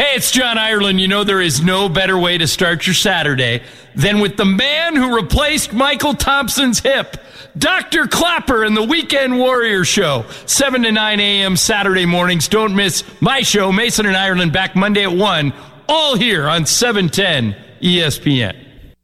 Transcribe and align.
Hey, 0.00 0.16
it's 0.16 0.30
John 0.30 0.56
Ireland. 0.56 0.98
You 0.98 1.08
know, 1.08 1.24
there 1.24 1.42
is 1.42 1.60
no 1.60 1.86
better 1.90 2.16
way 2.16 2.38
to 2.38 2.46
start 2.46 2.86
your 2.86 2.94
Saturday 2.94 3.62
than 3.94 4.20
with 4.20 4.38
the 4.38 4.46
man 4.46 4.96
who 4.96 5.14
replaced 5.14 5.72
Mychal 5.72 6.18
Thompson's 6.18 6.80
hip, 6.80 7.18
Dr. 7.58 8.06
Klapper 8.06 8.64
and 8.64 8.74
the 8.74 8.82
Weekend 8.82 9.38
Warrior 9.38 9.84
Show, 9.84 10.24
7 10.46 10.84
to 10.84 10.92
9 10.92 11.20
a.m. 11.20 11.54
Saturday 11.54 12.06
mornings. 12.06 12.48
Don't 12.48 12.74
miss 12.74 13.04
my 13.20 13.42
show, 13.42 13.72
Mason 13.72 14.06
and 14.06 14.16
Ireland, 14.16 14.54
back 14.54 14.74
Monday 14.74 15.02
at 15.02 15.12
1, 15.12 15.52
all 15.86 16.16
here 16.16 16.48
on 16.48 16.64
710 16.64 17.54
ESPN. 17.82 18.59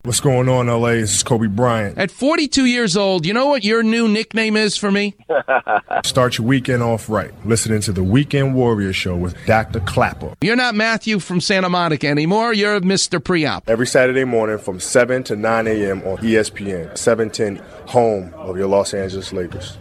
What's 0.07 0.21
going 0.21 0.49
on, 0.49 0.69
LA? 0.69 0.91
This 0.91 1.17
is 1.17 1.23
Kobe 1.25 1.49
Bryant. 1.49 1.99
At 1.99 2.13
42 2.13 2.67
years 2.67 2.97
old, 2.97 3.27
you 3.27 3.33
know 3.33 3.47
what 3.47 3.65
your 3.65 3.83
new 3.83 4.07
nickname 4.07 4.57
is 4.57 4.77
for 4.77 4.93
me? 4.93 5.17
Start 6.05 6.39
your 6.39 6.47
weekend 6.47 6.81
off 6.81 7.11
right. 7.11 7.33
Listening 7.45 7.81
to 7.81 7.93
the 7.93 8.05
Weekend 8.05 8.55
Warrior 8.55 8.93
Show 8.93 9.17
with 9.17 9.35
Dr. 9.47 9.81
Klapper. 9.81 10.33
You're 10.41 10.55
not 10.55 10.77
Matthew 10.77 11.19
from 11.19 11.41
Santa 11.41 11.69
Monica 11.69 12.07
anymore. 12.07 12.53
You're 12.53 12.81
Mr. 12.83 13.19
Preop. 13.19 13.63
Every 13.67 13.89
Saturday 13.89 14.23
morning 14.23 14.59
from 14.59 14.79
7 14.79 15.25
to 15.25 15.35
9 15.35 15.67
a.m. 15.67 16.03
on 16.03 16.19
ESPN, 16.19 16.97
710, 16.97 17.57
home 17.89 18.33
of 18.35 18.57
your 18.57 18.69
Los 18.69 18.95
Angeles 18.95 19.33
Lakers. 19.33 19.77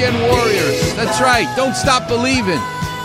Weekend 0.00 0.22
Warriors. 0.30 0.94
That's 0.94 1.20
right. 1.20 1.46
Don't 1.56 1.76
stop 1.76 2.08
believing. 2.08 2.58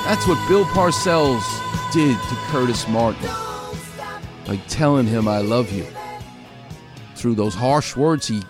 That's 0.05 0.25
what 0.29 0.47
Bill 0.47 0.63
Parcells 0.63 1.43
did 1.91 2.17
to 2.17 2.35
Curtis 2.47 2.87
Martin 2.87 3.29
by 4.45 4.55
telling 4.69 5.05
him, 5.05 5.27
I 5.27 5.39
love 5.39 5.73
you. 5.73 5.85
Through 7.15 7.35
those 7.35 7.53
harsh 7.53 7.97
words, 7.97 8.27
he 8.29 8.43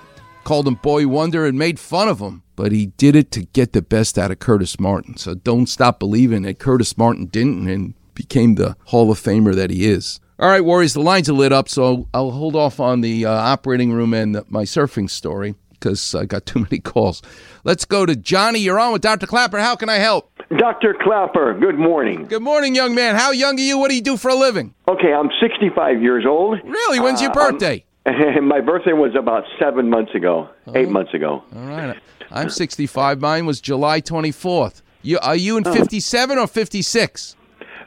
called 0.44 0.67
him 0.67 0.76
Boy 0.76 1.08
Wonder 1.08 1.48
and 1.48 1.58
made 1.58 1.80
fun 1.80 2.08
of 2.08 2.20
him. 2.20 2.44
But 2.56 2.72
he 2.72 2.86
did 2.86 3.16
it 3.16 3.31
to 3.31 3.45
get 3.45 3.73
the 3.73 3.81
best 3.81 4.19
out 4.19 4.30
of 4.30 4.38
Curtis 4.38 4.80
Martin. 4.80 5.17
So 5.17 5.34
don't 5.34 5.66
stop 5.66 5.97
believing 5.97 6.44
that 6.44 6.59
Curtis 6.59 7.00
Martin 7.00 7.25
didn't 7.25 7.67
and 7.67 7.95
became 8.14 8.56
the 8.56 8.78
Hall 8.86 9.09
of 9.09 9.19
Famer 9.19 9.56
that 9.56 9.72
he 9.72 9.88
is. 9.88 10.19
All 10.38 10.50
right, 10.50 10.64
Warriors, 10.64 10.94
the 10.94 11.02
lines 11.02 11.28
are 11.30 11.34
lit 11.34 11.52
up, 11.52 11.67
so 11.67 12.08
I'll 12.14 12.30
hold 12.30 12.56
off 12.56 12.80
on 12.80 13.02
the 13.02 13.25
uh, 13.25 13.31
operating 13.31 13.91
room 13.91 14.14
and 14.14 14.44
my 14.50 14.66
surfing 14.66 15.09
story 15.09 15.56
because 15.80 16.16
I 16.16 16.26
got 16.26 16.45
too 16.45 16.59
many 16.59 16.80
calls. 16.80 17.22
Let's 17.64 17.86
go 17.86 18.06
to 18.06 18.16
Johnny. 18.16 18.59
You're 18.59 18.80
on 18.80 18.94
with 18.94 19.02
Dr. 19.02 19.28
Klapper. 19.28 19.59
How 19.59 19.76
can 19.76 19.90
I 19.90 19.95
help? 19.95 20.31
Dr. 20.58 20.95
Klapper, 21.02 21.54
good 21.59 21.78
morning. 21.80 22.26
Good 22.26 22.42
morning, 22.44 22.76
young 22.76 22.94
man. 22.94 23.16
How 23.16 23.31
young 23.31 23.58
are 23.58 23.62
you? 23.62 23.78
What 23.78 23.90
do 23.90 23.96
you 23.96 24.02
do 24.02 24.16
for 24.18 24.30
a 24.30 24.36
living? 24.36 24.73
Okay, 24.88 25.12
I'm 25.14 25.30
65 25.42 26.02
years 26.02 26.26
old. 26.28 26.59
Really? 26.64 27.00
When's 27.00 27.22
your 27.22 27.31
Uh, 27.31 27.52
birthday? 27.52 27.84
My 28.06 28.62
birthday 28.62 28.94
was 28.94 29.16
about 29.16 29.44
seven 29.59 29.90
months 29.90 30.14
ago, 30.14 30.48
eight 30.76 30.90
months 30.90 31.14
ago. 31.16 31.44
All 31.56 31.62
right. 31.64 31.98
I'm 32.31 32.50
65. 32.50 33.20
Mine 33.20 33.46
was 33.48 33.59
July 33.59 34.02
24th. 34.02 34.81
You, 35.02 35.18
are 35.20 35.36
you 35.36 35.58
in 35.58 35.64
57 35.64 36.38
or 36.38 36.46
56? 36.48 37.36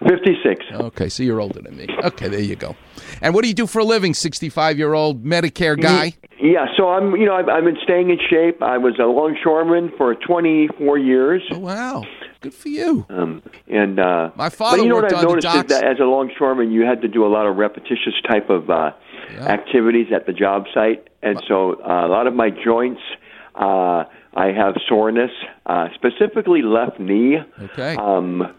56. 0.09 0.65
Okay, 0.73 1.09
so 1.09 1.23
you're 1.23 1.41
older 1.41 1.61
than 1.61 1.77
me. 1.77 1.89
Okay, 2.05 2.29
there 2.29 2.41
you 2.41 2.55
go. 2.57 2.77
And 3.21 3.35
what 3.35 3.43
do 3.43 3.49
you 3.49 3.55
do 3.55 3.67
for 3.67 3.81
a 3.81 3.85
living, 3.85 4.15
65 4.15 4.79
year 4.79 4.95
old 4.95 5.25
Medicare 5.25 5.81
guy? 5.81 6.15
Yeah, 6.41 6.67
so 6.77 6.89
I'm, 6.91 7.17
you 7.17 7.27
know, 7.27 7.35
I've, 7.35 7.49
I've 7.49 7.65
been 7.65 7.79
staying 7.83 8.11
in 8.11 8.19
shape. 8.31 8.63
I 8.63 8.79
was 8.79 8.99
a 8.99 9.05
longshoreman 9.07 9.93
for 9.97 10.15
24 10.15 10.99
years. 10.99 11.43
Oh, 11.51 11.59
wow. 11.59 12.05
Good 12.41 12.55
for 12.55 12.69
you. 12.69 13.05
Um, 13.09 13.43
and 13.67 13.99
uh, 13.99 14.31
My 14.37 14.49
father 14.49 14.77
but 14.77 14.83
you 14.85 14.89
know 14.89 14.97
what 14.97 15.13
I've 15.13 15.25
noticed 15.25 15.47
is 15.49 15.65
that 15.65 15.83
as 15.85 15.99
a 15.99 16.05
longshoreman, 16.05 16.71
you 16.71 16.83
had 16.83 17.03
to 17.03 17.09
do 17.09 17.27
a 17.27 17.29
lot 17.29 17.47
of 17.47 17.57
repetitious 17.57 18.15
type 18.29 18.49
of 18.51 18.71
uh, 18.71 18.93
activities 19.41 20.07
at 20.15 20.27
the 20.27 20.33
job 20.33 20.67
site, 20.73 21.09
and 21.23 21.43
so 21.49 21.73
uh, 21.83 22.07
a 22.07 22.09
lot 22.09 22.29
of 22.29 22.35
my 22.35 22.51
joints, 22.51 23.01
uh, 23.57 24.05
I 24.35 24.53
have 24.57 24.77
soreness, 24.89 25.33
uh, 25.67 25.89
specifically 25.97 26.63
left 26.63 27.01
knee. 27.01 27.39
Okay. 27.61 27.97
Um, 27.97 28.55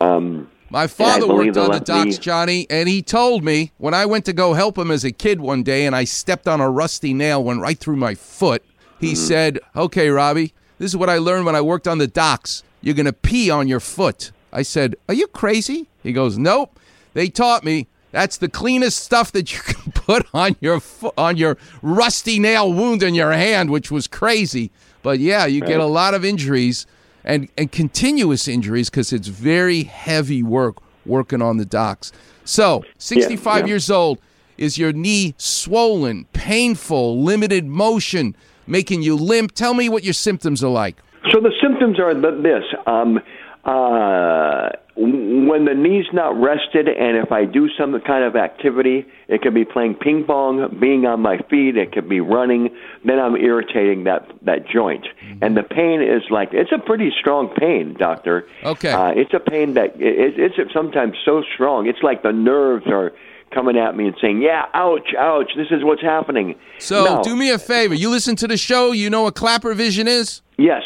um, 0.00 0.48
My 0.74 0.88
father 0.88 1.28
worked 1.32 1.56
on 1.56 1.70
the 1.70 1.78
docks, 1.78 2.18
Johnny, 2.18 2.66
and 2.68 2.88
he 2.88 3.00
told 3.00 3.44
me 3.44 3.70
when 3.78 3.94
I 3.94 4.06
went 4.06 4.24
to 4.24 4.32
go 4.32 4.54
help 4.54 4.76
him 4.76 4.90
as 4.90 5.04
a 5.04 5.12
kid 5.12 5.40
one 5.40 5.62
day 5.62 5.86
and 5.86 5.94
I 5.94 6.02
stepped 6.02 6.48
on 6.48 6.60
a 6.60 6.68
rusty 6.68 7.14
nail, 7.14 7.44
went 7.44 7.60
right 7.60 7.78
through 7.78 7.94
my 7.94 8.16
foot. 8.16 8.64
He 8.98 9.12
Mm-hmm. 9.12 9.14
said, 9.14 9.60
Okay, 9.76 10.08
Robbie, 10.08 10.52
this 10.78 10.90
is 10.90 10.96
what 10.96 11.08
I 11.08 11.18
learned 11.18 11.46
when 11.46 11.54
I 11.54 11.60
worked 11.60 11.86
on 11.86 11.98
the 11.98 12.08
docks. 12.08 12.64
You're 12.82 12.96
going 12.96 13.06
to 13.06 13.12
pee 13.12 13.50
on 13.52 13.68
your 13.68 13.78
foot. 13.78 14.32
I 14.52 14.62
said, 14.62 14.96
Are 15.08 15.14
you 15.14 15.28
crazy? 15.28 15.86
He 16.02 16.12
goes, 16.12 16.36
Nope. 16.38 16.80
They 17.12 17.28
taught 17.28 17.62
me 17.62 17.86
that's 18.10 18.36
the 18.36 18.48
cleanest 18.48 18.98
stuff 18.98 19.30
that 19.30 19.52
you 19.52 19.60
can 19.64 19.92
put 19.92 20.26
on 20.34 20.56
your 20.60 20.80
fo- 20.80 21.14
on 21.16 21.36
your 21.36 21.56
rusty 21.82 22.40
nail 22.40 22.72
wound 22.72 23.04
in 23.04 23.14
your 23.14 23.30
hand, 23.30 23.70
which 23.70 23.92
was 23.92 24.08
crazy. 24.08 24.72
But 25.04 25.20
yeah, 25.20 25.46
you 25.46 25.60
get 25.60 25.78
a 25.78 25.86
lot 25.86 26.14
of 26.14 26.24
injuries 26.24 26.84
and, 27.24 27.48
and 27.56 27.72
continuous 27.72 28.48
injuries 28.48 28.90
because 28.90 29.12
it's 29.12 29.28
very 29.28 29.84
heavy 29.84 30.42
work 30.42 30.76
working 31.06 31.42
on 31.42 31.56
the 31.56 31.64
docks. 31.64 32.12
So, 32.44 32.84
65 32.98 33.60
yeah. 33.62 33.66
years 33.66 33.90
old, 33.90 34.18
is 34.56 34.78
your 34.78 34.92
knee 34.92 35.34
swollen, 35.36 36.26
painful, 36.32 37.22
limited 37.22 37.66
motion, 37.66 38.36
making 38.66 39.02
you 39.02 39.16
limp? 39.16 39.52
Tell 39.52 39.74
me 39.74 39.88
what 39.88 40.04
your 40.04 40.12
symptoms 40.12 40.62
are 40.62 40.70
like. 40.70 40.96
So 41.32 41.40
the 41.40 41.52
symptoms 41.60 41.98
are 41.98 42.14
this: 42.14 42.64
um, 42.86 43.18
uh, 43.64 44.68
when 44.96 45.64
the 45.64 45.74
knee's 45.74 46.06
not 46.12 46.40
rested, 46.40 46.86
and 46.88 47.16
if 47.16 47.32
I 47.32 47.44
do 47.46 47.68
some 47.76 48.00
kind 48.06 48.22
of 48.24 48.36
activity, 48.36 49.04
it 49.26 49.42
could 49.42 49.52
be 49.54 49.64
playing 49.64 49.96
ping 49.96 50.24
pong, 50.24 50.78
being 50.80 51.04
on 51.04 51.20
my 51.20 51.38
feet, 51.50 51.76
it 51.76 51.90
could 51.92 52.08
be 52.08 52.20
running. 52.20 52.68
Then 53.04 53.18
I'm 53.18 53.34
irritating 53.36 54.04
that 54.04 54.30
that 54.42 54.68
joint, 54.68 55.06
and 55.42 55.56
the 55.56 55.64
pain 55.64 56.00
is 56.00 56.22
like 56.30 56.50
it's 56.52 56.70
a 56.72 56.78
pretty 56.78 57.10
strong 57.18 57.48
pain, 57.58 57.96
doctor. 57.98 58.46
Okay. 58.64 58.92
uh, 58.92 59.08
it's 59.16 59.34
a 59.34 59.40
pain 59.40 59.74
that 59.74 59.96
it, 60.00 60.34
it's 60.38 60.72
sometimes 60.72 61.14
so 61.24 61.42
strong. 61.54 61.88
It's 61.88 62.02
like 62.02 62.22
the 62.22 62.32
nerves 62.32 62.86
are 62.86 63.12
coming 63.52 63.76
at 63.76 63.96
me 63.96 64.06
and 64.06 64.16
saying, 64.20 64.42
"Yeah, 64.42 64.66
ouch, 64.74 65.12
ouch. 65.18 65.50
This 65.56 65.68
is 65.72 65.82
what's 65.82 66.02
happening." 66.02 66.54
So, 66.78 67.04
No. 67.04 67.22
do 67.24 67.34
me 67.34 67.50
a 67.50 67.58
favor. 67.58 67.94
You 67.94 68.10
listen 68.10 68.36
to 68.36 68.46
the 68.46 68.56
show, 68.56 68.92
you 68.92 69.10
know 69.10 69.22
what 69.22 69.34
Klapper 69.34 69.74
vision 69.74 70.06
is? 70.06 70.40
Yes. 70.56 70.82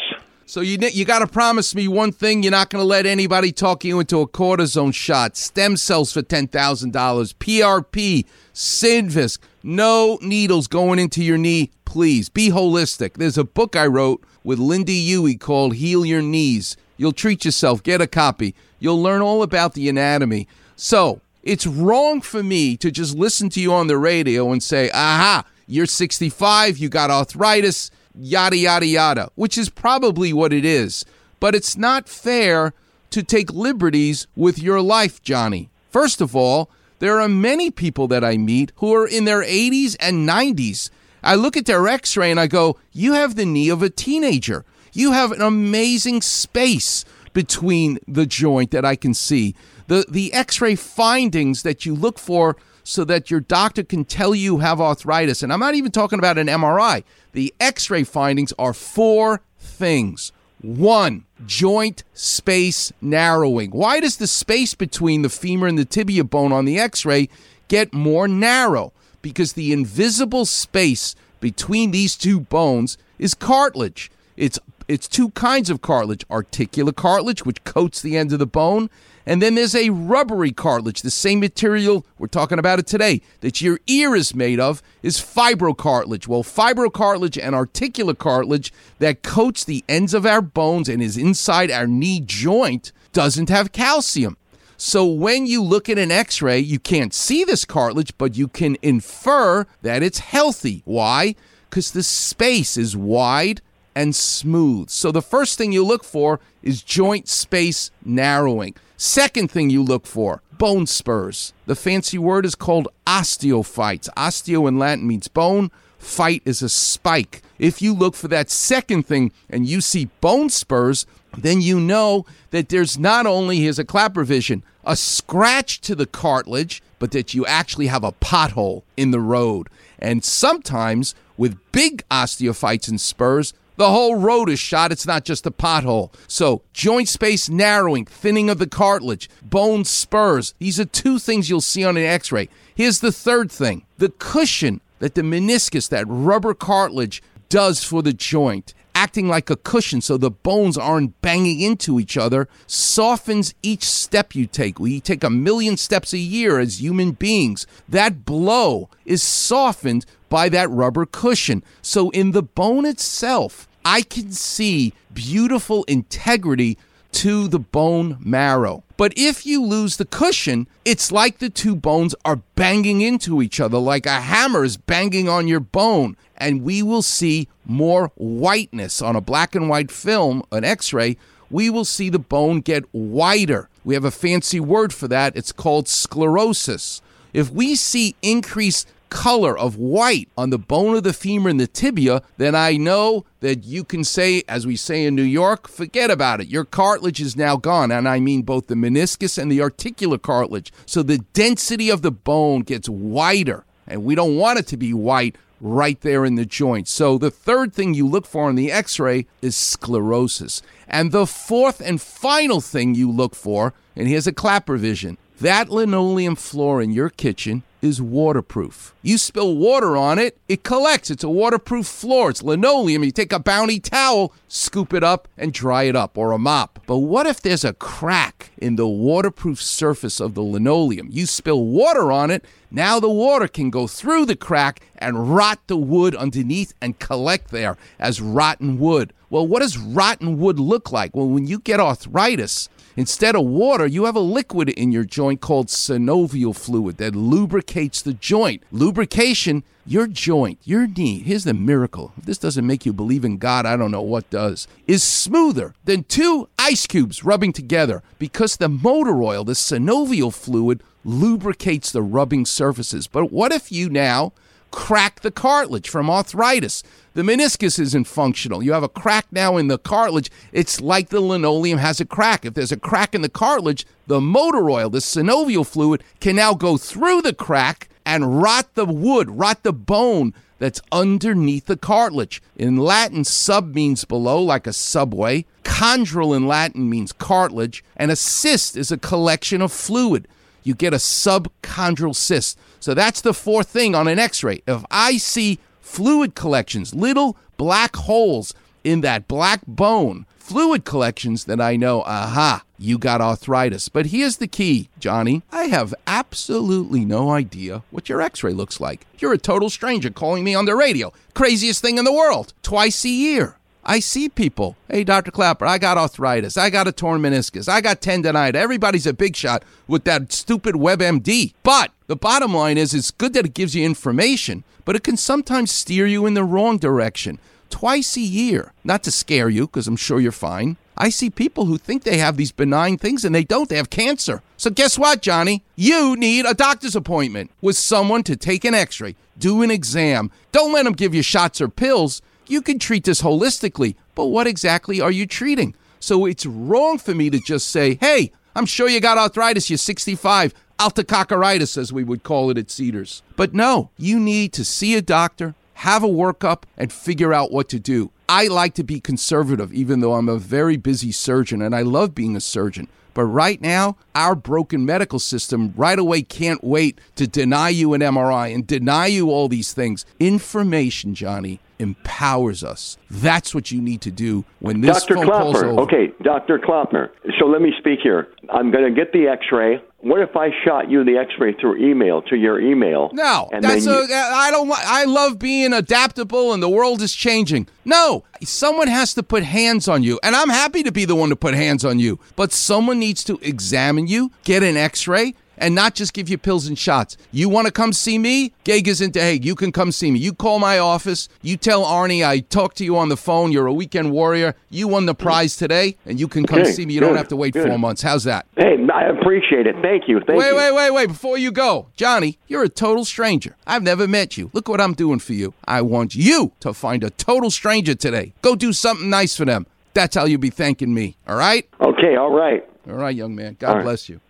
So 0.49 0.61
you 0.61 0.79
you 0.93 1.05
got 1.05 1.19
to 1.19 1.27
promise 1.27 1.75
me 1.75 1.87
one 1.87 2.11
thing: 2.11 2.41
you're 2.41 2.49
not 2.49 2.71
going 2.71 2.81
to 2.81 2.87
let 2.87 3.05
anybody 3.05 3.51
talk 3.51 3.83
you 3.83 3.99
into 3.99 4.19
a 4.19 4.27
cortisone 4.27 4.95
shot, 4.95 5.37
stem 5.37 5.77
cells 5.77 6.11
for 6.11 6.23
ten 6.23 6.47
thousand 6.47 6.91
dollars, 6.91 7.33
PRP, 7.33 8.25
Synvisc, 8.51 9.37
no 9.61 10.17
needles 10.23 10.65
going 10.65 10.97
into 10.97 11.23
your 11.23 11.37
knee. 11.37 11.69
Please 11.85 12.29
be 12.29 12.49
holistic. 12.49 13.13
There's 13.13 13.37
a 13.37 13.43
book 13.43 13.75
I 13.75 13.85
wrote 13.85 14.23
with 14.43 14.57
Lynda 14.57 14.89
Huey 14.89 15.35
called 15.35 15.75
"Heal 15.75 16.03
Your 16.03 16.23
Knees." 16.23 16.75
You'll 16.97 17.11
treat 17.11 17.45
yourself. 17.45 17.83
Get 17.83 18.01
a 18.01 18.07
copy. 18.07 18.55
You'll 18.79 19.03
learn 19.03 19.21
all 19.21 19.43
about 19.43 19.75
the 19.75 19.87
anatomy. 19.87 20.47
So 20.75 21.21
it's 21.43 21.67
wrong 21.67 22.21
for 22.21 22.41
me 22.41 22.75
to 22.77 22.89
just 22.89 23.15
listen 23.15 23.49
to 23.49 23.61
you 23.61 23.71
on 23.71 23.85
the 23.85 23.99
radio 23.99 24.51
and 24.51 24.63
say, 24.63 24.89
"Aha, 24.95 25.43
you're 25.67 25.85
65, 25.85 26.79
you 26.79 26.89
got 26.89 27.11
arthritis." 27.11 27.91
Yada, 28.19 28.57
yada, 28.57 28.85
yada, 28.85 29.31
which 29.35 29.57
is 29.57 29.69
probably 29.69 30.33
what 30.33 30.53
it 30.53 30.65
is. 30.65 31.05
But 31.39 31.55
it's 31.55 31.77
not 31.77 32.09
fair 32.09 32.73
to 33.11 33.23
take 33.23 33.51
liberties 33.51 34.27
with 34.35 34.59
your 34.59 34.81
life, 34.81 35.21
Johnny. 35.21 35.69
First 35.89 36.21
of 36.21 36.35
all, 36.35 36.69
there 36.99 37.19
are 37.19 37.29
many 37.29 37.71
people 37.71 38.07
that 38.09 38.23
I 38.23 38.37
meet 38.37 38.71
who 38.77 38.93
are 38.93 39.07
in 39.07 39.25
their 39.25 39.41
80s 39.41 39.95
and 39.99 40.27
90s. 40.27 40.89
I 41.23 41.35
look 41.35 41.57
at 41.57 41.65
their 41.65 41.87
x 41.87 42.15
ray 42.15 42.29
and 42.29 42.39
I 42.39 42.47
go, 42.47 42.77
You 42.91 43.13
have 43.13 43.35
the 43.35 43.45
knee 43.45 43.69
of 43.69 43.81
a 43.81 43.89
teenager. 43.89 44.65
You 44.93 45.13
have 45.13 45.31
an 45.31 45.41
amazing 45.41 46.21
space 46.21 47.05
between 47.33 47.99
the 48.07 48.25
joint 48.25 48.71
that 48.71 48.85
I 48.85 48.95
can 48.95 49.13
see. 49.13 49.55
The, 49.87 50.05
the 50.09 50.33
x 50.33 50.61
ray 50.61 50.75
findings 50.75 51.63
that 51.63 51.85
you 51.85 51.95
look 51.95 52.19
for 52.19 52.57
so 52.89 53.03
that 53.05 53.29
your 53.29 53.39
doctor 53.39 53.83
can 53.83 54.03
tell 54.03 54.33
you 54.33 54.57
have 54.57 54.81
arthritis. 54.81 55.43
And 55.43 55.53
I'm 55.53 55.59
not 55.59 55.75
even 55.75 55.91
talking 55.91 56.17
about 56.17 56.39
an 56.39 56.47
MRI. 56.47 57.03
The 57.33 57.53
x 57.59 57.91
ray 57.91 58.03
findings 58.03 58.51
are 58.57 58.73
four 58.73 59.41
things. 59.59 60.31
One, 60.59 61.25
joint 61.45 62.03
space 62.15 62.91
narrowing. 62.99 63.69
Why 63.69 63.99
does 63.99 64.17
the 64.17 64.25
space 64.25 64.73
between 64.73 65.21
the 65.21 65.29
femur 65.29 65.67
and 65.67 65.77
the 65.77 65.85
tibia 65.85 66.23
bone 66.23 66.51
on 66.51 66.65
the 66.65 66.79
x 66.79 67.05
ray 67.05 67.29
get 67.67 67.93
more 67.93 68.27
narrow? 68.27 68.91
Because 69.21 69.53
the 69.53 69.71
invisible 69.71 70.47
space 70.47 71.15
between 71.39 71.91
these 71.91 72.17
two 72.17 72.39
bones 72.39 72.97
is 73.19 73.35
cartilage. 73.35 74.09
It's 74.35 74.57
it's 74.89 75.07
two 75.07 75.29
kinds 75.29 75.69
of 75.69 75.81
cartilage 75.81 76.25
articular 76.31 76.91
cartilage, 76.91 77.45
which 77.45 77.63
coats 77.63 78.01
the 78.01 78.17
end 78.17 78.33
of 78.33 78.39
the 78.39 78.47
bone, 78.47 78.89
and 79.23 79.39
then 79.39 79.53
there's 79.53 79.75
a 79.75 79.91
rubbery 79.91 80.51
cartilage, 80.51 81.03
the 81.03 81.11
same 81.11 81.39
material 81.39 82.07
we're 82.17 82.25
talking 82.25 82.57
about 82.57 82.79
it 82.79 82.87
today 82.87 83.21
that 83.41 83.61
your 83.61 83.79
ear 83.85 84.15
is 84.15 84.33
made 84.33 84.59
of 84.59 84.81
is 85.03 85.19
fibrocartilage. 85.19 86.27
Well, 86.27 86.43
fibrocartilage 86.43 87.39
and 87.41 87.53
articular 87.53 88.15
cartilage 88.15 88.73
that 88.97 89.21
coats 89.21 89.63
the 89.63 89.85
ends 89.87 90.15
of 90.15 90.25
our 90.25 90.41
bones 90.41 90.89
and 90.89 91.03
is 91.03 91.17
inside 91.17 91.69
our 91.69 91.85
knee 91.85 92.19
joint 92.19 92.91
doesn't 93.13 93.49
have 93.49 93.71
calcium. 93.71 94.37
So 94.75 95.05
when 95.05 95.45
you 95.45 95.61
look 95.61 95.87
at 95.89 95.99
an 95.99 96.09
x 96.09 96.41
ray, 96.41 96.57
you 96.57 96.79
can't 96.79 97.13
see 97.13 97.43
this 97.43 97.63
cartilage, 97.63 98.17
but 98.17 98.35
you 98.35 98.47
can 98.47 98.75
infer 98.81 99.67
that 99.83 100.01
it's 100.01 100.19
healthy. 100.19 100.81
Why? 100.85 101.35
Because 101.69 101.91
the 101.91 102.01
space 102.01 102.75
is 102.77 102.97
wide 102.97 103.61
and 103.95 104.15
smooth. 104.15 104.89
So 104.89 105.11
the 105.11 105.21
first 105.21 105.57
thing 105.57 105.71
you 105.71 105.83
look 105.83 106.03
for 106.03 106.39
is 106.61 106.81
joint 106.81 107.27
space 107.27 107.91
narrowing. 108.03 108.75
Second 108.97 109.49
thing 109.49 109.69
you 109.69 109.81
look 109.81 110.05
for, 110.05 110.41
bone 110.57 110.85
spurs. 110.85 111.53
The 111.65 111.75
fancy 111.75 112.17
word 112.17 112.45
is 112.45 112.55
called 112.55 112.89
osteophytes. 113.07 114.09
Osteo 114.15 114.67
in 114.67 114.77
Latin 114.77 115.07
means 115.07 115.27
bone, 115.27 115.71
fight 115.97 116.41
is 116.45 116.61
a 116.61 116.69
spike. 116.69 117.41
If 117.57 117.81
you 117.81 117.93
look 117.93 118.15
for 118.15 118.27
that 118.29 118.49
second 118.49 119.03
thing 119.03 119.31
and 119.49 119.67
you 119.67 119.81
see 119.81 120.09
bone 120.21 120.49
spurs, 120.49 121.05
then 121.37 121.61
you 121.61 121.79
know 121.79 122.25
that 122.51 122.69
there's 122.69 122.97
not 122.97 123.25
only, 123.25 123.59
here's 123.59 123.79
a 123.79 123.85
Klapper 123.85 124.23
vision, 124.23 124.63
a 124.83 124.95
scratch 124.95 125.81
to 125.81 125.95
the 125.95 126.05
cartilage, 126.05 126.81
but 126.99 127.11
that 127.11 127.33
you 127.33 127.45
actually 127.45 127.87
have 127.87 128.03
a 128.03 128.11
pothole 128.11 128.83
in 128.97 129.11
the 129.11 129.19
road. 129.19 129.69
And 129.97 130.23
sometimes 130.23 131.15
with 131.37 131.59
big 131.71 132.03
osteophytes 132.09 132.89
and 132.89 132.99
spurs, 132.99 133.53
the 133.79 133.89
whole 133.89 134.15
road 134.15 134.49
is 134.49 134.59
shot. 134.59 134.91
It's 134.91 135.07
not 135.07 135.23
just 135.23 135.47
a 135.47 135.51
pothole. 135.51 136.13
So, 136.27 136.63
joint 136.73 137.07
space 137.07 137.47
narrowing, 137.47 138.03
thinning 138.03 138.49
of 138.49 138.59
the 138.59 138.67
cartilage, 138.67 139.29
bone 139.41 139.85
spurs. 139.85 140.53
These 140.59 140.81
are 140.81 140.85
two 140.85 141.17
things 141.17 141.49
you'll 141.49 141.61
see 141.61 141.85
on 141.85 141.95
an 141.95 142.03
x 142.03 142.29
ray. 142.29 142.49
Here's 142.75 142.99
the 142.99 143.13
third 143.13 143.49
thing 143.49 143.85
the 143.97 144.09
cushion 144.09 144.81
that 144.99 145.15
the 145.15 145.21
meniscus, 145.21 145.87
that 145.89 146.03
rubber 146.09 146.53
cartilage, 146.53 147.23
does 147.47 147.81
for 147.81 148.03
the 148.03 148.11
joint. 148.11 148.73
Acting 148.93 149.29
like 149.29 149.49
a 149.49 149.55
cushion 149.55 150.01
so 150.01 150.17
the 150.17 150.29
bones 150.29 150.77
aren't 150.77 151.21
banging 151.21 151.61
into 151.61 152.01
each 152.01 152.17
other, 152.17 152.49
softens 152.67 153.53
each 153.63 153.85
step 153.85 154.35
you 154.35 154.45
take. 154.45 154.77
We 154.77 154.99
take 154.99 155.23
a 155.23 155.29
million 155.29 155.77
steps 155.77 156.11
a 156.11 156.17
year 156.17 156.59
as 156.59 156.81
human 156.81 157.11
beings. 157.11 157.65
That 157.87 158.25
blow 158.25 158.89
is 159.05 159.23
softened 159.23 160.05
by 160.27 160.49
that 160.49 160.69
rubber 160.69 161.05
cushion. 161.05 161.63
So, 161.81 162.09
in 162.09 162.31
the 162.31 162.43
bone 162.43 162.85
itself, 162.85 163.68
I 163.83 164.01
can 164.01 164.31
see 164.31 164.93
beautiful 165.13 165.83
integrity 165.85 166.77
to 167.11 167.47
the 167.47 167.59
bone 167.59 168.17
marrow. 168.19 168.83
But 168.97 169.13
if 169.15 169.45
you 169.45 169.63
lose 169.63 169.97
the 169.97 170.05
cushion, 170.05 170.67
it's 170.85 171.11
like 171.11 171.39
the 171.39 171.49
two 171.49 171.75
bones 171.75 172.13
are 172.25 172.41
banging 172.55 173.01
into 173.01 173.41
each 173.41 173.59
other, 173.59 173.77
like 173.77 174.05
a 174.05 174.21
hammer 174.21 174.63
is 174.63 174.77
banging 174.77 175.27
on 175.29 175.47
your 175.47 175.59
bone. 175.59 176.17
And 176.37 176.63
we 176.63 176.83
will 176.83 177.01
see 177.01 177.47
more 177.65 178.11
whiteness 178.15 179.01
on 179.01 179.15
a 179.15 179.21
black 179.21 179.55
and 179.55 179.69
white 179.69 179.91
film, 179.91 180.43
an 180.51 180.63
x 180.63 180.93
ray. 180.93 181.17
We 181.49 181.69
will 181.69 181.85
see 181.85 182.09
the 182.09 182.19
bone 182.19 182.61
get 182.61 182.83
whiter. 182.91 183.69
We 183.83 183.95
have 183.95 184.05
a 184.05 184.11
fancy 184.11 184.59
word 184.59 184.93
for 184.93 185.07
that. 185.07 185.35
It's 185.35 185.51
called 185.51 185.87
sclerosis. 185.87 187.01
If 187.33 187.51
we 187.51 187.75
see 187.75 188.15
increased 188.21 188.87
color 189.09 189.57
of 189.57 189.77
white 189.77 190.29
on 190.37 190.49
the 190.49 190.57
bone 190.57 190.95
of 190.95 191.03
the 191.03 191.13
femur 191.13 191.49
and 191.49 191.59
the 191.59 191.67
tibia, 191.67 192.21
then 192.37 192.55
I 192.55 192.77
know 192.77 193.25
that 193.41 193.63
you 193.63 193.83
can 193.83 194.03
say, 194.03 194.43
as 194.47 194.65
we 194.65 194.75
say 194.75 195.05
in 195.05 195.15
New 195.15 195.23
York, 195.23 195.67
forget 195.67 196.11
about 196.11 196.41
it. 196.41 196.47
Your 196.47 196.65
cartilage 196.65 197.21
is 197.21 197.35
now 197.35 197.57
gone. 197.57 197.91
And 197.91 198.07
I 198.07 198.19
mean 198.19 198.43
both 198.43 198.67
the 198.67 198.75
meniscus 198.75 199.37
and 199.37 199.51
the 199.51 199.61
articular 199.61 200.17
cartilage. 200.17 200.71
So 200.85 201.03
the 201.03 201.19
density 201.33 201.89
of 201.89 202.01
the 202.01 202.11
bone 202.11 202.61
gets 202.61 202.89
whiter. 202.89 203.65
And 203.87 204.03
we 204.03 204.15
don't 204.15 204.37
want 204.37 204.59
it 204.59 204.67
to 204.67 204.77
be 204.77 204.93
white 204.93 205.35
right 205.61 205.99
there 206.01 206.25
in 206.25 206.35
the 206.35 206.45
joint. 206.45 206.87
So 206.87 207.17
the 207.17 207.31
third 207.31 207.73
thing 207.73 207.93
you 207.93 208.07
look 208.07 208.25
for 208.25 208.49
in 208.49 208.55
the 208.55 208.71
x 208.71 208.99
ray 208.99 209.25
is 209.41 209.57
sclerosis. 209.57 210.61
And 210.87 211.11
the 211.11 211.25
fourth 211.25 211.81
and 211.81 212.01
final 212.01 212.61
thing 212.61 212.95
you 212.95 213.11
look 213.11 213.35
for, 213.35 213.73
and 213.95 214.07
here's 214.07 214.27
a 214.27 214.33
Klapper 214.33 214.77
vision 214.77 215.17
that 215.41 215.69
linoleum 215.69 216.35
floor 216.35 216.81
in 216.81 216.91
your 216.91 217.09
kitchen 217.09 217.63
is 217.81 218.01
waterproof. 218.01 218.93
You 219.01 219.17
spill 219.17 219.55
water 219.55 219.95
on 219.95 220.19
it, 220.19 220.37
it 220.47 220.63
collects. 220.63 221.09
It's 221.09 221.23
a 221.23 221.29
waterproof 221.29 221.87
floor. 221.87 222.29
It's 222.29 222.43
linoleum. 222.43 223.03
You 223.03 223.11
take 223.11 223.31
a 223.31 223.39
bounty 223.39 223.79
towel, 223.79 224.33
scoop 224.47 224.93
it 224.93 225.03
up, 225.03 225.27
and 225.37 225.53
dry 225.53 225.83
it 225.83 225.95
up, 225.95 226.17
or 226.17 226.31
a 226.31 226.37
mop. 226.37 226.79
But 226.85 226.97
what 226.97 227.25
if 227.25 227.41
there's 227.41 227.63
a 227.63 227.73
crack 227.73 228.51
in 228.57 228.75
the 228.75 228.87
waterproof 228.87 229.61
surface 229.61 230.19
of 230.19 230.33
the 230.33 230.41
linoleum? 230.41 231.09
You 231.11 231.25
spill 231.25 231.65
water 231.65 232.11
on 232.11 232.31
it, 232.31 232.43
now 232.71 232.99
the 232.99 233.09
water 233.09 233.47
can 233.47 233.69
go 233.69 233.87
through 233.87 234.25
the 234.25 234.35
crack 234.35 234.81
and 234.97 235.35
rot 235.35 235.59
the 235.67 235.77
wood 235.77 236.15
underneath 236.15 236.73
and 236.81 236.99
collect 236.99 237.49
there 237.49 237.77
as 237.99 238.21
rotten 238.21 238.79
wood. 238.79 239.13
Well, 239.29 239.47
what 239.47 239.61
does 239.61 239.77
rotten 239.77 240.39
wood 240.39 240.59
look 240.59 240.91
like? 240.91 241.15
Well, 241.15 241.27
when 241.27 241.47
you 241.47 241.59
get 241.59 241.79
arthritis, 241.79 242.69
Instead 242.99 243.33
of 243.33 243.45
water, 243.45 243.87
you 243.87 244.03
have 244.03 244.17
a 244.17 244.19
liquid 244.19 244.67
in 244.67 244.91
your 244.91 245.05
joint 245.05 245.39
called 245.39 245.67
synovial 245.67 246.53
fluid 246.53 246.97
that 246.97 247.15
lubricates 247.15 248.01
the 248.01 248.13
joint. 248.13 248.61
Lubrication, 248.73 249.63
your 249.85 250.05
joint, 250.05 250.59
your 250.65 250.85
knee, 250.85 251.19
here's 251.19 251.45
the 251.45 251.53
miracle. 251.53 252.11
If 252.17 252.25
this 252.25 252.37
doesn't 252.37 252.67
make 252.67 252.85
you 252.85 252.91
believe 252.91 253.23
in 253.23 253.37
God, 253.37 253.65
I 253.65 253.77
don't 253.77 253.91
know 253.91 254.01
what 254.01 254.29
does, 254.29 254.67
is 254.85 255.01
smoother 255.01 255.73
than 255.85 256.03
two 256.03 256.49
ice 256.59 256.85
cubes 256.87 257.23
rubbing 257.23 257.53
together 257.53 258.03
because 258.17 258.57
the 258.57 258.67
motor 258.67 259.23
oil, 259.23 259.45
the 259.45 259.53
synovial 259.53 260.33
fluid, 260.33 260.83
lubricates 261.05 261.93
the 261.93 262.01
rubbing 262.01 262.45
surfaces. 262.45 263.07
But 263.07 263.31
what 263.31 263.53
if 263.53 263.71
you 263.71 263.89
now 263.89 264.33
crack 264.71 265.21
the 265.21 265.31
cartilage 265.31 265.89
from 265.89 266.09
arthritis. 266.09 266.83
The 267.13 267.21
meniscus 267.23 267.79
isn't 267.79 268.05
functional. 268.05 268.63
You 268.63 268.73
have 268.73 268.83
a 268.83 268.89
crack 268.89 269.25
now 269.31 269.57
in 269.57 269.67
the 269.67 269.77
cartilage. 269.77 270.31
It's 270.51 270.79
like 270.79 271.09
the 271.09 271.21
linoleum 271.21 271.79
has 271.79 271.99
a 271.99 272.05
crack. 272.05 272.45
If 272.45 272.53
there's 272.53 272.71
a 272.71 272.79
crack 272.79 273.13
in 273.15 273.21
the 273.21 273.29
cartilage, 273.29 273.85
the 274.07 274.21
motor 274.21 274.69
oil, 274.69 274.89
the 274.89 274.99
synovial 274.99 275.65
fluid, 275.65 276.03
can 276.19 276.35
now 276.35 276.53
go 276.53 276.77
through 276.77 277.21
the 277.21 277.33
crack 277.33 277.89
and 278.05 278.41
rot 278.41 278.75
the 278.75 278.85
wood, 278.85 279.29
rot 279.31 279.63
the 279.63 279.73
bone 279.73 280.33
that's 280.59 280.81
underneath 280.91 281.65
the 281.65 281.77
cartilage. 281.77 282.41
In 282.55 282.77
Latin, 282.77 283.23
sub 283.23 283.73
means 283.73 284.05
below, 284.05 284.41
like 284.41 284.67
a 284.67 284.73
subway. 284.73 285.45
Chondral 285.63 286.35
in 286.35 286.47
Latin 286.47 286.89
means 286.89 287.13
cartilage. 287.13 287.83
And 287.95 288.11
a 288.11 288.15
cyst 288.15 288.77
is 288.77 288.91
a 288.91 288.97
collection 288.97 289.61
of 289.61 289.71
fluid. 289.71 290.27
You 290.63 290.75
get 290.75 290.93
a 290.93 290.97
subchondral 290.97 292.15
cyst. 292.15 292.57
So 292.79 292.93
that's 292.93 293.21
the 293.21 293.33
fourth 293.33 293.69
thing 293.69 293.95
on 293.95 294.07
an 294.07 294.19
x 294.19 294.43
ray. 294.43 294.61
If 294.67 294.83
I 294.89 295.17
see 295.17 295.59
fluid 295.81 296.35
collections, 296.35 296.93
little 296.93 297.37
black 297.57 297.95
holes 297.95 298.53
in 298.83 299.01
that 299.01 299.27
black 299.27 299.61
bone, 299.67 300.25
fluid 300.37 300.85
collections, 300.85 301.45
then 301.45 301.59
I 301.59 301.75
know, 301.75 302.01
aha, 302.01 302.63
you 302.77 302.97
got 302.97 303.21
arthritis. 303.21 303.89
But 303.89 304.07
here's 304.07 304.37
the 304.37 304.47
key, 304.47 304.89
Johnny. 304.99 305.43
I 305.51 305.65
have 305.65 305.93
absolutely 306.07 307.05
no 307.05 307.29
idea 307.31 307.83
what 307.91 308.09
your 308.09 308.21
x 308.21 308.43
ray 308.43 308.53
looks 308.53 308.79
like. 308.79 309.05
You're 309.19 309.33
a 309.33 309.37
total 309.37 309.69
stranger 309.69 310.09
calling 310.09 310.43
me 310.43 310.55
on 310.55 310.65
the 310.65 310.75
radio. 310.75 311.13
Craziest 311.33 311.81
thing 311.81 311.97
in 311.97 312.05
the 312.05 312.13
world. 312.13 312.53
Twice 312.63 313.05
a 313.05 313.09
year. 313.09 313.58
I 313.83 313.99
see 313.99 314.29
people. 314.29 314.75
Hey, 314.89 315.03
Dr. 315.03 315.31
Klapper, 315.31 315.65
I 315.65 315.77
got 315.77 315.97
arthritis. 315.97 316.57
I 316.57 316.69
got 316.69 316.87
a 316.87 316.91
torn 316.91 317.21
meniscus. 317.21 317.69
I 317.69 317.81
got 317.81 318.01
tendonitis. 318.01 318.55
Everybody's 318.55 319.07
a 319.07 319.13
big 319.13 319.35
shot 319.35 319.63
with 319.87 320.03
that 320.03 320.31
stupid 320.31 320.75
WebMD. 320.75 321.53
But 321.63 321.91
the 322.07 322.15
bottom 322.15 322.53
line 322.53 322.77
is 322.77 322.93
it's 322.93 323.11
good 323.11 323.33
that 323.33 323.45
it 323.45 323.53
gives 323.53 323.75
you 323.75 323.85
information, 323.85 324.63
but 324.85 324.95
it 324.95 325.03
can 325.03 325.17
sometimes 325.17 325.71
steer 325.71 326.05
you 326.05 326.25
in 326.25 326.33
the 326.33 326.43
wrong 326.43 326.77
direction. 326.77 327.39
Twice 327.69 328.17
a 328.17 328.21
year. 328.21 328.73
Not 328.83 329.03
to 329.03 329.11
scare 329.11 329.49
you, 329.49 329.67
because 329.67 329.87
I'm 329.87 329.95
sure 329.95 330.19
you're 330.19 330.31
fine. 330.31 330.77
I 330.97 331.09
see 331.09 331.29
people 331.29 331.65
who 331.65 331.77
think 331.77 332.03
they 332.03 332.17
have 332.17 332.35
these 332.35 332.51
benign 332.51 332.97
things 332.97 333.23
and 333.23 333.33
they 333.33 333.45
don't. 333.45 333.69
They 333.69 333.77
have 333.77 333.89
cancer. 333.89 334.41
So, 334.57 334.69
guess 334.69 334.99
what, 334.99 335.21
Johnny? 335.21 335.63
You 335.77 336.17
need 336.17 336.45
a 336.45 336.53
doctor's 336.53 336.95
appointment 336.95 337.51
with 337.61 337.77
someone 337.77 338.23
to 338.23 338.35
take 338.35 338.65
an 338.65 338.73
x 338.73 338.99
ray, 338.99 339.15
do 339.37 339.61
an 339.61 339.71
exam. 339.71 340.29
Don't 340.51 340.73
let 340.73 340.83
them 340.83 340.93
give 340.93 341.15
you 341.15 341.21
shots 341.21 341.61
or 341.61 341.69
pills 341.69 342.21
you 342.49 342.61
can 342.61 342.79
treat 342.79 343.03
this 343.03 343.21
holistically, 343.21 343.95
but 344.15 344.25
what 344.25 344.47
exactly 344.47 344.99
are 344.99 345.11
you 345.11 345.25
treating? 345.25 345.75
So 345.99 346.25
it's 346.25 346.45
wrong 346.45 346.97
for 346.97 347.13
me 347.13 347.29
to 347.29 347.39
just 347.39 347.69
say, 347.69 347.95
hey, 347.95 348.31
I'm 348.55 348.65
sure 348.65 348.89
you 348.89 348.99
got 348.99 349.17
arthritis, 349.17 349.69
you're 349.69 349.77
65, 349.77 350.53
altococcaritis, 350.79 351.77
as 351.77 351.93
we 351.93 352.03
would 352.03 352.23
call 352.23 352.49
it 352.49 352.57
at 352.57 352.71
Cedars. 352.71 353.21
But 353.35 353.53
no, 353.53 353.91
you 353.97 354.19
need 354.19 354.53
to 354.53 354.65
see 354.65 354.95
a 354.95 355.01
doctor, 355.01 355.55
have 355.75 356.03
a 356.03 356.07
workup, 356.07 356.63
and 356.77 356.91
figure 356.91 357.33
out 357.33 357.51
what 357.51 357.69
to 357.69 357.79
do. 357.79 358.11
I 358.27 358.47
like 358.47 358.73
to 358.75 358.83
be 358.83 358.99
conservative, 358.99 359.73
even 359.73 359.99
though 359.99 360.13
I'm 360.13 360.29
a 360.29 360.37
very 360.37 360.77
busy 360.77 361.11
surgeon, 361.11 361.61
and 361.61 361.75
I 361.75 361.81
love 361.81 362.15
being 362.15 362.35
a 362.35 362.41
surgeon. 362.41 362.87
But 363.13 363.25
right 363.25 363.59
now, 363.61 363.97
our 364.15 364.35
broken 364.35 364.85
medical 364.85 365.19
system 365.19 365.73
right 365.75 365.97
away 365.97 366.21
can't 366.21 366.63
wait 366.63 366.99
to 367.15 367.27
deny 367.27 367.69
you 367.69 367.93
an 367.93 368.01
MRI 368.01 368.53
and 368.53 368.65
deny 368.65 369.07
you 369.07 369.29
all 369.29 369.47
these 369.47 369.73
things. 369.73 370.05
Information, 370.19 371.15
Johnny, 371.15 371.59
empowers 371.79 372.63
us. 372.63 372.97
That's 373.09 373.55
what 373.55 373.71
you 373.71 373.81
need 373.81 374.01
to 374.01 374.11
do 374.11 374.45
when 374.59 374.81
this 374.81 375.05
Dr. 375.05 375.15
phone 375.15 375.27
call's 375.27 375.53
Klapper. 375.53 375.69
over. 375.69 375.81
Okay, 375.81 376.13
Dr. 376.21 376.59
Klapper. 376.59 377.11
So 377.39 377.45
let 377.45 377.61
me 377.61 377.73
speak 377.79 377.99
here. 378.03 378.27
I'm 378.49 378.71
going 378.71 378.83
to 378.83 378.91
get 378.91 379.13
the 379.13 379.27
x 379.27 379.45
ray. 379.51 379.81
What 380.01 380.21
if 380.21 380.35
I 380.37 380.49
shot 380.63 380.89
you 380.89 381.03
the 381.03 381.17
X-ray 381.17 381.53
through 381.59 381.77
email 381.77 382.21
to 382.23 382.37
your 382.37 382.59
email? 382.61 383.09
No, 383.11 383.49
and 383.51 383.61
that's 383.61 383.83
then 383.83 384.07
you- 384.07 384.15
I 384.15 384.49
don't. 384.49 384.71
I 384.71 385.03
love 385.03 385.39
being 385.39 385.73
adaptable, 385.73 386.53
and 386.53 386.63
the 386.63 386.69
world 386.69 387.01
is 387.01 387.13
changing. 387.13 387.67
No, 387.83 388.23
someone 388.41 388.87
has 388.87 389.13
to 389.15 389.23
put 389.23 389.43
hands 389.43 389.89
on 389.89 390.03
you, 390.03 390.17
and 390.23 390.37
I'm 390.37 390.49
happy 390.49 390.83
to 390.83 390.91
be 390.91 391.03
the 391.03 391.15
one 391.15 391.27
to 391.29 391.35
put 391.35 391.53
hands 391.53 391.83
on 391.83 391.99
you. 391.99 392.17
But 392.37 392.53
someone 392.53 392.97
needs 392.99 393.25
to 393.25 393.39
examine 393.41 394.07
you, 394.07 394.31
get 394.45 394.63
an 394.63 394.77
X-ray, 394.77 395.33
and 395.59 395.75
not 395.75 395.93
just 395.93 396.13
give 396.13 396.29
you 396.29 396.37
pills 396.37 396.67
and 396.67 396.77
shots. 396.77 397.17
You 397.31 397.49
want 397.49 397.67
to 397.67 397.71
come 397.71 397.93
see 397.93 398.17
me? 398.17 398.53
Gager's 398.63 399.01
into 399.01 399.19
Hague. 399.19 399.45
You 399.45 399.55
can 399.55 399.71
come 399.71 399.91
see 399.91 400.09
me. 400.11 400.19
You 400.19 400.33
call 400.33 400.59
my 400.59 400.79
office. 400.79 401.29
You 401.41 401.57
tell 401.57 401.83
Arnie 401.85 402.25
I 402.25 402.39
talked 402.39 402.77
to 402.77 402.85
you 402.85 402.97
on 402.97 403.09
the 403.09 403.17
phone. 403.17 403.51
You're 403.51 403.67
a 403.67 403.73
weekend 403.73 404.11
warrior. 404.11 404.55
You 404.69 404.87
won 404.87 405.05
the 405.05 405.15
prize 405.15 405.55
today, 405.55 405.97
and 406.05 406.19
you 406.19 406.27
can 406.27 406.45
come 406.45 406.59
Okay, 406.59 406.71
see 406.71 406.85
me. 406.85 406.93
You 406.93 406.99
don't 406.99 407.17
have 407.17 407.27
to 407.29 407.35
wait 407.35 407.53
good. 407.53 407.67
four 407.67 407.77
months. 407.77 408.01
How's 408.01 408.23
that? 408.23 408.45
Hey, 408.55 408.77
I 408.93 409.03
appreciate 409.03 409.67
it. 409.67 409.75
Thank 409.81 410.07
you. 410.07 410.19
Thank 410.19 410.39
wait, 410.39 410.49
you. 410.49 410.55
wait, 410.55 410.73
wait, 410.73 410.91
wait. 410.91 411.07
Before 411.07 411.37
you 411.37 411.51
go, 411.51 411.87
Johnny, 411.95 412.39
you're 412.47 412.63
a 412.63 412.69
total 412.69 413.05
stranger. 413.05 413.55
I've 413.67 413.83
never 413.83 414.07
met 414.07 414.37
you. 414.37 414.49
Look 414.53 414.67
what 414.67 414.81
I'm 414.81 414.93
doing 414.93 415.19
for 415.19 415.33
you. 415.33 415.53
I 415.65 415.81
want 415.81 416.15
you 416.15 416.51
to 416.61 416.73
find 416.73 417.03
a 417.03 417.09
total 417.11 417.51
stranger 417.51 417.95
today. 417.95 418.33
Go 418.41 418.55
do 418.55 418.73
something 418.73 419.09
nice 419.09 419.35
for 419.35 419.45
them. 419.45 419.67
That's 419.93 420.15
how 420.15 420.25
you'll 420.25 420.39
be 420.39 420.49
thanking 420.49 420.93
me. 420.93 421.17
All 421.27 421.35
right? 421.35 421.67
Okay, 421.81 422.15
all 422.15 422.31
right. 422.31 422.63
All 422.87 422.95
right, 422.95 423.15
young 423.15 423.35
man. 423.35 423.57
God 423.59 423.75
right. 423.75 423.83
bless 423.83 424.09
you. 424.09 424.21